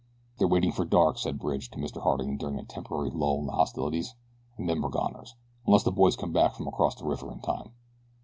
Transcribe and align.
"They're 0.39 0.47
waiting 0.47 0.71
for 0.71 0.83
dark," 0.83 1.19
said 1.19 1.37
Bridge 1.37 1.69
to 1.69 1.77
Mr. 1.77 2.01
Harding 2.01 2.35
during 2.37 2.57
a 2.57 2.63
temporary 2.65 3.11
lull 3.11 3.37
in 3.41 3.45
the 3.45 3.51
hostilities, 3.51 4.15
"and 4.57 4.67
then 4.67 4.81
we're 4.81 4.89
goners, 4.89 5.35
unless 5.67 5.83
the 5.83 5.91
boys 5.91 6.15
come 6.15 6.31
back 6.33 6.55
from 6.55 6.67
across 6.67 6.95
the 6.95 7.05
river 7.05 7.31
in 7.31 7.39
time." 7.39 7.73